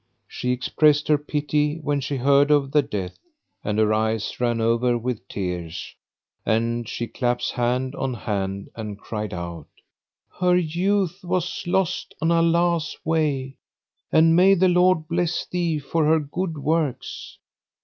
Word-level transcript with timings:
She 0.27 0.51
expressed 0.51 1.07
her 1.09 1.17
pity 1.19 1.77
when 1.77 1.99
she 2.01 2.15
heard 2.15 2.49
of 2.49 2.71
the 2.71 2.81
death, 2.81 3.19
and 3.63 3.77
her 3.77 3.93
eyes 3.93 4.39
ran 4.39 4.59
over 4.59 4.97
with 4.97 5.27
tears 5.27 5.93
and 6.43 6.89
she 6.89 7.05
claps 7.05 7.51
hand 7.51 7.93
on 7.93 8.15
hand 8.15 8.69
and 8.75 8.97
cried 8.97 9.31
out, 9.31 9.67
Her 10.39 10.57
youth 10.57 11.19
was 11.23 11.67
lost 11.67 12.15
on 12.19 12.31
Allah's 12.31 12.97
way,[FN#532] 13.05 13.55
and 14.11 14.35
may 14.35 14.55
the 14.55 14.69
Lord 14.69 15.07
bless 15.07 15.45
thee 15.45 15.77
for 15.77 16.05
her 16.05 16.19
good 16.19 16.57
works! 16.57 17.37